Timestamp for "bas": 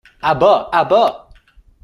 0.33-0.67, 0.83-1.29